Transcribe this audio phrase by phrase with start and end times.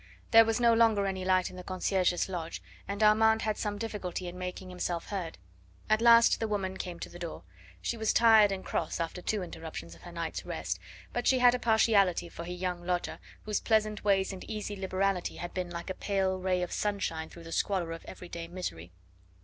[0.31, 4.27] There was no longer any light in the concierge's lodge, and Armand had some difficulty
[4.27, 5.37] in making himself heard.
[5.91, 7.43] At last the woman came to the door.
[7.83, 10.79] She was tired and cross after two interruptions of her night's rest,
[11.13, 15.35] but she had a partiality for her young lodger, whose pleasant ways and easy liberality
[15.35, 18.91] had been like a pale ray of sunshine through the squalor of every day misery.